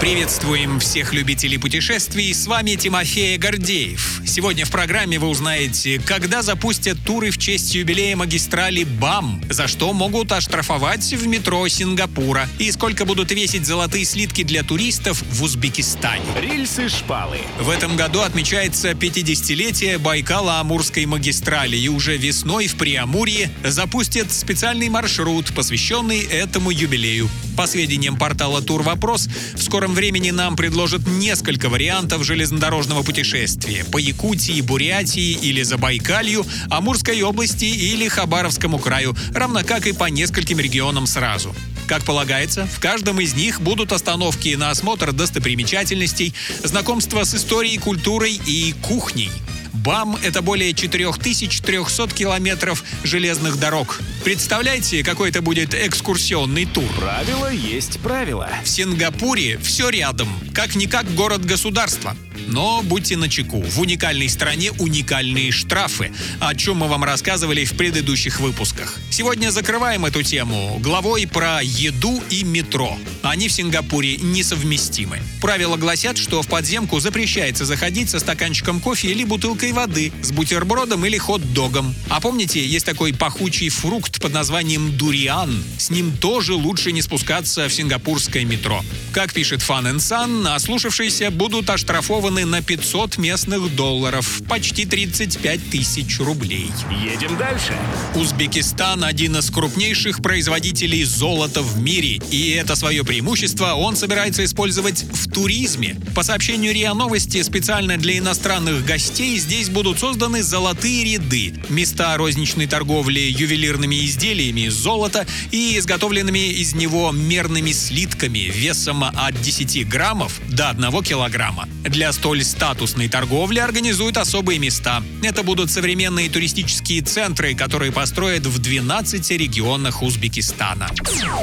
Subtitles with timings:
[0.00, 2.32] Приветствуем всех любителей путешествий.
[2.32, 4.22] С вами Тимофей Гордеев.
[4.26, 9.92] Сегодня в программе вы узнаете, когда запустят туры в честь юбилея магистрали БАМ, за что
[9.92, 16.24] могут оштрафовать в метро Сингапура и сколько будут весить золотые слитки для туристов в Узбекистане.
[16.40, 17.40] Рельсы-шпалы.
[17.60, 25.52] В этом году отмечается 50-летие Байкала-Амурской магистрали, и уже весной в Приамурье запустят специальный маршрут,
[25.54, 27.28] посвященный этому юбилею.
[27.54, 33.98] По сведениям портала Тур Вопрос, в скором времени нам предложат несколько вариантов железнодорожного путешествия по
[33.98, 41.06] Якутии, Бурятии или Забайкалью, Амурской области или Хабаровскому краю, равно как и по нескольким регионам
[41.06, 41.54] сразу.
[41.86, 48.40] Как полагается, в каждом из них будут остановки на осмотр достопримечательностей, знакомство с историей, культурой
[48.46, 49.30] и кухней.
[49.72, 54.00] БАМ— это более 4300 километров железных дорог.
[54.24, 56.84] Представляете, какой это будет экскурсионный тур?
[56.98, 58.48] Правило есть правило.
[58.62, 62.14] В Сингапуре все рядом, как-никак город-государство.
[62.46, 68.40] Но будьте начеку, в уникальной стране уникальные штрафы, о чем мы вам рассказывали в предыдущих
[68.40, 68.98] выпусках.
[69.10, 72.98] Сегодня закрываем эту тему главой про еду и метро.
[73.22, 75.20] Они в Сингапуре несовместимы.
[75.40, 81.04] Правила гласят, что в подземку запрещается заходить со стаканчиком кофе или бутылкой воды, с бутербродом
[81.06, 81.94] или хот-догом.
[82.08, 85.62] А помните, есть такой пахучий фрукт под названием дуриан?
[85.78, 88.84] С ним тоже лучше не спускаться в сингапурское метро.
[89.12, 96.70] Как пишет Fun Sun, ослушавшиеся будут оштрафованы на 500 местных долларов, почти 35 тысяч рублей.
[96.90, 97.74] Едем дальше.
[98.14, 105.02] Узбекистан– один из крупнейших производителей золота в мире, и это свое преимущество он собирается использовать
[105.02, 105.96] в туризме.
[106.14, 112.68] По сообщению РИА Новости, специально для иностранных гостей здесь будут созданы золотые ряды– места розничной
[112.68, 120.40] торговли ювелирными изделиями из золота и изготовленными из него мерными слитками весом от 10 граммов
[120.48, 121.68] до 1 килограмма.
[121.84, 125.02] Для столь статусной торговли организуют особые места.
[125.22, 130.88] Это будут современные туристические центры, которые построят в 12 регионах Узбекистана.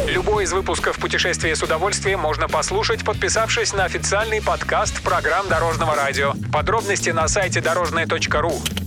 [0.08, 6.34] Любой из выпусков «Путешествие с удовольствием» можно послушать, подписавшись на официальный подкаст программ Дорожного радио.
[6.52, 8.87] Подробности на сайте дорожное.ру.